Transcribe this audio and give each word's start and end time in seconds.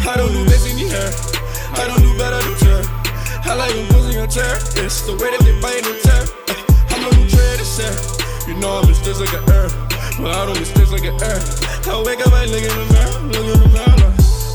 I 0.00 0.16
don't 0.16 0.32
do 0.32 0.44
business 0.44 0.80
in 0.80 0.88
hair. 0.88 1.12
I 1.74 1.86
don't 1.86 2.00
do 2.00 2.16
bad, 2.16 2.32
I 2.32 2.40
do. 2.40 2.48
I 3.44 3.54
like 3.54 3.72
pussy 3.88 4.18
on. 4.18 4.24
It's 4.24 5.02
the 5.02 5.12
way 5.12 5.28
that 5.28 5.40
they 5.44 5.60
bite 5.60 5.84
and 5.84 6.00
tear. 6.00 6.24
I 6.88 7.00
know 7.00 7.10
you 7.20 7.28
try 7.28 7.56
to 7.56 7.64
say. 7.64 7.92
You 8.48 8.58
know 8.58 8.80
I'm 8.80 8.88
mistakes 8.88 9.20
like 9.20 9.32
an 9.32 9.44
air. 9.52 9.68
But 10.16 10.34
I 10.34 10.46
don't 10.46 10.58
mistakes 10.58 10.90
like 10.90 11.04
an 11.04 11.20
air. 11.20 11.40
I 11.84 12.02
wake 12.04 12.20
up, 12.24 12.32
look 12.32 12.62
in 12.62 12.72
the 12.72 12.86
mirror, 12.92 13.20
look 13.28 13.44
in 13.44 13.60
the 13.60 13.68
mirror. 13.68 14.12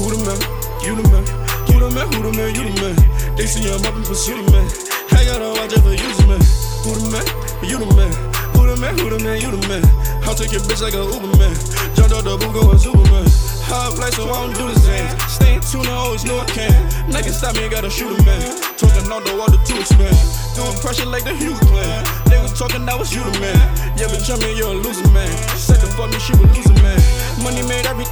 Who 0.00 0.10
the 0.12 0.20
man? 0.24 0.40
You 0.84 0.96
the 0.96 1.08
man. 1.08 1.43
Who 1.74 1.82
the 1.82 1.90
man? 1.90 2.06
Who 2.14 2.22
the 2.22 2.30
man? 2.38 2.54
You 2.54 2.70
the 2.70 2.74
man. 2.78 2.94
They 3.34 3.50
see 3.50 3.66
I'm 3.66 3.82
up 3.82 3.98
and 3.98 4.06
pursue 4.06 4.38
the 4.38 4.46
man. 4.54 4.62
I 5.10 5.26
gotta 5.26 5.50
watch 5.58 5.74
out 5.74 5.82
for 5.82 5.90
you, 5.90 6.06
man. 6.30 6.38
Who 6.86 6.94
the 6.94 7.10
man? 7.10 7.26
You 7.66 7.82
the 7.82 7.90
man. 7.98 8.14
Who 8.54 8.62
the 8.70 8.78
man? 8.78 8.94
Who 8.94 9.10
the 9.10 9.18
man? 9.18 9.42
You 9.42 9.50
the 9.50 9.58
man. 9.66 9.82
I'll 10.22 10.38
take 10.38 10.54
your 10.54 10.62
bitch 10.70 10.78
like 10.86 10.94
a 10.94 11.02
Uber 11.02 11.34
man. 11.34 11.50
Jumped 11.98 12.14
out 12.14 12.22
the 12.22 12.38
boot, 12.38 12.54
going 12.54 12.78
Superman. 12.78 13.26
Hot 13.66 13.90
flight, 13.98 14.14
so 14.14 14.30
I 14.30 14.46
don't 14.46 14.54
do 14.54 14.70
the 14.70 14.78
same. 14.86 15.02
Stay 15.26 15.58
in 15.58 15.60
tune, 15.66 15.90
I 15.90 15.98
always 15.98 16.22
know 16.22 16.38
I 16.38 16.46
can. 16.46 16.70
Niggas 17.10 17.42
stop 17.42 17.58
me, 17.58 17.66
gotta 17.66 17.90
shoot 17.90 18.06
a 18.06 18.22
man. 18.22 18.38
Talking 18.78 19.10
on 19.10 19.26
the 19.26 19.34
water 19.34 19.58
to 19.58 19.74
expand. 19.74 20.14
Doing 20.54 20.78
pressure 20.78 21.10
like 21.10 21.26
the 21.26 21.34
Hughes 21.34 21.58
clan. 21.66 22.06
They 22.30 22.38
was 22.38 22.54
talking, 22.54 22.86
that 22.86 22.94
was 22.94 23.10
you 23.10 23.26
the 23.26 23.34
man. 23.42 23.58
Yeah, 23.98 24.06
but 24.06 24.22
me 24.22 24.54
you're 24.54 24.70
a 24.70 24.78
loser 24.78 25.10
man. 25.10 25.26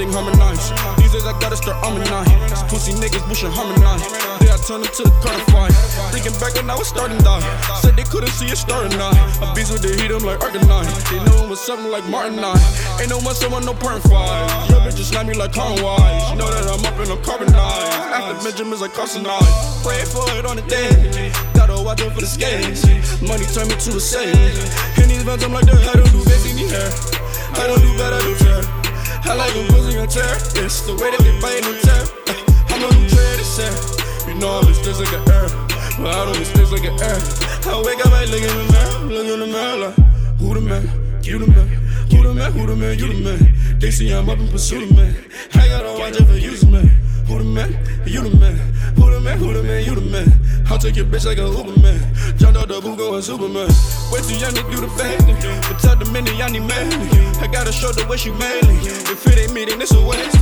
Everything 0.00 0.12
harmonize. 0.12 0.72
These 0.96 1.12
days 1.12 1.26
I 1.26 1.38
gotta 1.40 1.56
start 1.56 1.76
harmonizing. 1.84 2.38
These 2.48 2.62
pussy 2.72 2.92
niggas 2.92 3.26
bushing 3.28 3.50
harmonize. 3.52 4.00
They 4.40 4.48
are 4.48 4.58
turning 4.58 4.88
to 4.88 5.02
the 5.04 5.12
codified. 5.20 5.72
Thinking 6.12 6.32
back 6.40 6.54
when 6.56 6.70
I 6.70 6.76
was 6.76 6.88
starting 6.88 7.18
die. 7.18 7.44
Said 7.80 7.96
they 7.96 8.04
couldn't 8.04 8.32
see 8.32 8.46
it 8.46 8.56
starting 8.56 8.96
now. 8.96 9.12
A 9.44 9.52
beast 9.54 9.72
with 9.72 9.82
the 9.82 9.92
heat, 9.92 10.10
I'm 10.10 10.24
like 10.24 10.40
Arcanine. 10.40 10.88
They 11.10 11.20
know 11.24 11.44
it 11.44 11.48
was 11.48 11.60
something 11.60 11.90
like 11.90 12.04
Martin 12.08 12.36
9. 12.36 12.56
Ain't 13.00 13.10
no 13.10 13.18
one 13.20 13.34
someone 13.34 13.64
no 13.64 13.74
perm 13.74 14.00
five. 14.08 14.48
Your 14.70 14.80
bitch 14.80 14.96
just 14.96 15.12
me 15.12 15.34
like 15.34 15.52
Conwise. 15.52 16.32
You 16.32 16.36
know 16.40 16.48
that 16.48 16.64
I'm 16.64 16.84
up 16.84 16.96
in 16.96 17.10
a 17.12 17.18
carbonized. 17.20 17.92
After 18.16 18.36
Benjamin's 18.40 18.80
like 18.80 18.92
Carcinine. 18.92 19.52
Pray 19.84 20.00
for 20.08 20.24
it 20.36 20.46
on 20.46 20.56
the 20.56 20.64
day. 20.64 21.32
Gotta 21.52 21.76
watch 21.82 22.00
out 22.00 22.12
for 22.12 22.20
the 22.20 22.30
skates. 22.30 22.88
Money 23.20 23.44
turn 23.52 23.68
me 23.68 23.76
to 23.76 23.90
a 23.96 24.00
saint. 24.00 24.32
In 24.96 25.08
these 25.12 25.22
vans, 25.22 25.44
I'm 25.44 25.52
like 25.52 25.66
the 25.66 25.76
I 25.76 25.92
don't 25.92 26.08
do 26.12 26.20
in 26.24 26.56
the 26.56 26.66
hair. 26.72 26.88
I 27.60 27.66
don't 27.66 27.80
do 27.80 27.90
better 27.98 28.16
than 28.24 28.36
tear. 28.38 28.49
I 29.30 29.34
like 29.36 29.54
them 29.54 29.66
pussy 29.68 29.96
and 29.96 30.10
tear. 30.10 30.26
It's 30.58 30.80
the 30.82 30.98
way 30.98 31.14
that 31.14 31.22
they 31.22 31.30
bite 31.38 31.62
and 31.62 31.78
tear. 31.86 32.02
I'm 32.74 32.82
on 32.82 32.90
the 32.90 33.06
trade, 33.14 33.38
it's 33.38 33.46
sad. 33.46 33.70
You 34.26 34.34
know 34.34 34.58
I'm 34.58 34.66
mistakes 34.66 34.98
like 34.98 35.14
an 35.14 35.22
herb. 35.30 35.54
But 36.02 36.10
I 36.10 36.24
don't 36.26 36.34
mistakes 36.34 36.72
like 36.74 36.82
an 36.82 36.98
herb. 36.98 37.22
I 37.62 37.78
wake 37.78 38.02
up, 38.02 38.10
I 38.10 38.26
look 38.26 38.42
in 38.42 38.50
the 38.50 38.66
mirror, 38.74 39.06
look 39.06 39.26
in 39.30 39.38
the 39.38 39.46
mirror 39.46 39.76
like, 39.86 39.94
who 40.42 40.54
the 40.54 40.60
man? 40.60 40.82
You 41.22 41.38
the 41.38 41.46
man. 41.46 41.68
Who 42.10 42.26
the 42.26 42.34
man? 42.34 42.50
Who 42.50 42.66
the 42.66 42.74
man? 42.74 42.98
You 42.98 43.06
the 43.06 43.20
man. 43.22 43.78
They 43.78 43.92
see 43.92 44.10
I'm 44.10 44.28
up 44.28 44.36
and 44.36 44.50
pursue 44.50 44.84
the 44.84 44.94
man. 44.98 45.14
I 45.54 45.68
gotta 45.68 45.94
watch 45.94 46.20
out 46.20 46.26
for 46.26 46.34
you, 46.34 46.50
man. 46.66 46.90
Who 47.30 47.38
the 47.38 47.44
man? 47.44 47.70
You 48.10 48.26
the 48.26 48.34
man. 48.34 48.58
Who 48.98 49.14
the 49.14 49.20
man? 49.20 49.38
Who 49.38 49.52
the 49.54 49.62
man? 49.62 49.84
You 49.84 49.94
the 49.94 50.10
man. 50.10 50.26
I'll 50.66 50.78
take 50.78 50.96
your 50.96 51.06
bitch 51.06 51.24
like 51.24 51.38
a 51.38 51.46
Uber 51.46 51.78
man. 51.78 52.02
The 52.70 52.80
boot 52.80 52.98
going 52.98 53.20
Superman. 53.20 53.66
Way 54.14 54.22
too 54.22 54.38
young 54.38 54.54
to 54.54 54.62
do 54.70 54.78
the 54.78 54.86
thing. 54.94 55.18
But 55.66 55.82
tell 55.82 55.96
the 55.96 56.06
minute 56.14 56.38
I 56.38 56.46
need 56.54 56.62
man. 56.70 56.86
I 57.42 57.48
gotta 57.50 57.72
show 57.72 57.90
the 57.90 58.06
way 58.06 58.16
she 58.16 58.30
manly. 58.30 58.78
If 59.10 59.26
it 59.26 59.42
ain't 59.42 59.52
me, 59.52 59.64
then 59.64 59.82
it's 59.82 59.90
a 59.90 59.98
waste. 59.98 60.38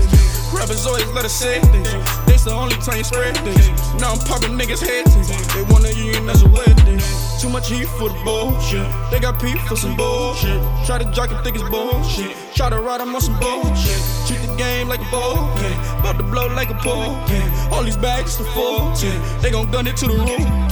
Rappers 0.52 0.84
always 0.84 1.08
let 1.16 1.24
us 1.24 1.32
say 1.32 1.60
things. 1.72 1.88
That's 2.28 2.44
the 2.44 2.52
only 2.52 2.76
time 2.84 2.98
you 2.98 3.04
spread 3.04 3.32
things. 3.48 3.72
Now 3.96 4.12
I'm 4.12 4.20
popping 4.28 4.60
niggas' 4.60 4.84
heads. 4.84 5.16
They 5.56 5.64
want 5.72 5.88
a 5.88 5.94
union, 5.96 6.26
that's 6.26 6.44
a 6.44 6.48
wedding. 6.52 7.00
Too 7.40 7.48
much 7.48 7.72
heat 7.72 7.88
for 7.96 8.12
the 8.12 8.20
bullshit. 8.20 8.84
They 9.10 9.20
got 9.20 9.40
beef 9.40 9.56
for 9.64 9.76
some 9.76 9.96
bullshit. 9.96 10.60
Try 10.84 10.98
to 10.98 11.08
jock 11.08 11.32
and 11.32 11.40
think 11.40 11.56
it's 11.56 11.68
bullshit. 11.70 12.36
Try 12.52 12.68
to 12.68 12.76
ride 12.76 13.00
them 13.00 13.14
on 13.14 13.22
some 13.22 13.40
bullshit. 13.40 14.04
Treat 14.28 14.44
the 14.44 14.52
game 14.60 14.86
like 14.86 15.00
a 15.00 15.08
bullpen. 15.08 15.72
About 16.00 16.20
to 16.20 16.24
blow 16.24 16.48
like 16.52 16.68
a 16.68 16.76
bullpen. 16.84 17.72
All 17.72 17.84
these 17.84 17.96
bags 17.96 18.36
to 18.36 18.44
full. 18.52 18.92
They 19.40 19.50
gon' 19.50 19.70
gun 19.70 19.86
it 19.86 19.96
to 19.96 20.06
the 20.06 20.12
roof. 20.12 20.67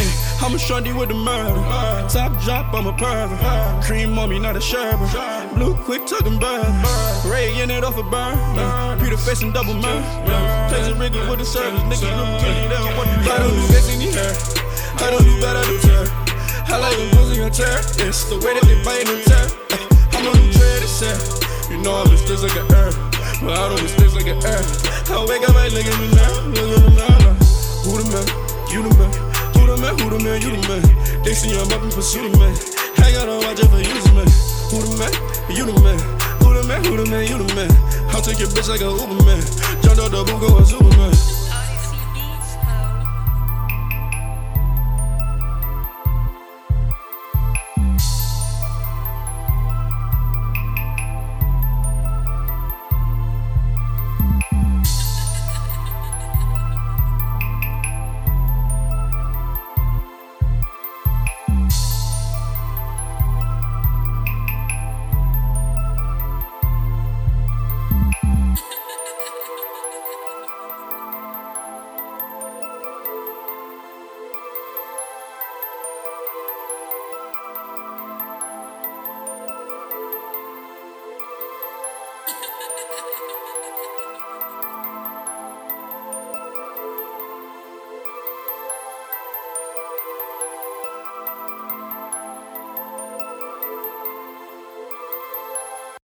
I'm 0.46 0.54
a 0.54 0.58
shunty 0.58 0.92
with 0.96 1.08
the 1.08 1.14
murder. 1.18 1.58
Top 2.06 2.30
drop, 2.40 2.72
I'm 2.72 2.86
a 2.86 2.92
pervert. 2.92 3.82
Cream 3.82 4.16
on 4.16 4.30
me, 4.30 4.38
not 4.38 4.54
a 4.54 4.60
sherbet. 4.60 5.10
Blue 5.54 5.74
quick 5.74 6.06
talking 6.06 6.38
bird. 6.38 6.70
Ray 7.26 7.50
in 7.60 7.68
it 7.68 7.82
off 7.82 7.98
a 7.98 8.04
burn. 8.04 8.38
Peter 9.02 9.16
facing 9.16 9.50
double 9.50 9.74
murder. 9.74 10.06
Plays 10.70 10.86
a 10.86 10.94
wriggle 10.94 11.28
with 11.28 11.40
the 11.40 11.44
service. 11.44 11.82
Niggas 11.90 12.14
look 12.14 12.30
pretty, 12.38 12.62
they 12.70 12.78
don't 12.78 12.94
want 12.94 13.10
to 13.10 13.26
I 13.26 13.38
don't 13.42 13.58
in 13.90 13.98
the 13.98 14.10
hair. 14.14 14.30
I 15.02 15.10
don't 15.10 15.26
do 15.26 15.34
better 15.42 15.66
than 15.66 15.80
tear. 15.82 16.06
I 16.70 16.78
like 16.78 16.94
them 16.94 17.10
pussy 17.18 17.42
and 17.42 17.52
tear. 17.52 17.78
It's 18.06 18.30
the 18.30 18.38
way 18.38 18.54
that 18.54 18.62
they 18.70 18.78
bite 18.86 19.02
and 19.02 19.26
tear. 19.26 19.50
I'm 20.14 20.30
on 20.30 20.38
the 20.38 20.46
tread, 20.54 20.78
it's. 20.86 21.02
You 21.66 21.82
know 21.82 22.06
I'm 22.06 22.08
mistakes 22.08 22.46
like 22.46 22.54
an 22.54 22.70
herb. 22.70 22.94
But 23.42 23.50
I 23.50 23.66
don't 23.66 23.82
mistakes 23.82 24.14
like 24.14 24.30
an 24.30 24.38
herb. 24.46 24.62
I 25.10 25.26
wake 25.26 25.42
up, 25.42 25.56
I 25.58 25.74
look 25.74 25.82
in 25.82 25.90
the 25.90 26.08
mirror, 26.14 26.38
look 26.54 26.70
in 26.70 26.84
the 26.86 26.90
mirror 26.94 27.26
who? 27.82 27.98
You 27.98 28.04
the 28.04 28.10
man. 28.14 28.55
The 30.16 30.24
man? 30.24 30.40
The? 30.40 30.46
You 30.46 30.56
the 30.56 30.68
man. 30.68 31.22
They 31.24 31.34
see 31.34 31.52
I'm 31.52 31.70
up 31.72 31.82
and 31.82 31.92
pursue 31.92 32.28
the 32.28 32.38
man. 32.38 32.56
I 33.04 33.12
gotta 33.12 33.36
watch 33.36 33.60
out 33.60 33.68
for 33.68 33.76
you, 33.76 33.92
man. 34.16 34.24
Who 34.72 34.80
the 34.80 34.96
man? 34.96 35.12
You 35.52 35.66
the 35.66 35.76
man. 35.84 35.98
Who 36.40 36.54
the 36.54 36.64
man? 36.66 36.84
Who 36.84 36.96
the 36.96 37.10
man? 37.10 37.26
You 37.28 37.36
the 37.36 37.54
man. 37.54 37.70
I'll 38.14 38.22
take 38.22 38.38
your 38.38 38.48
bitch 38.48 38.68
like 38.68 38.80
a 38.80 38.88
Uber 38.88 39.24
man. 39.24 39.42
Jumped 39.82 40.00
out 40.00 40.10
the 40.10 40.24
boot, 40.24 40.40
going 40.40 40.64
Superman. 40.64 41.35